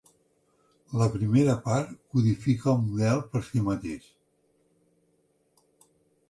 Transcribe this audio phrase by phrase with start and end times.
[1.01, 4.09] La primera part codifica el model per si mateix.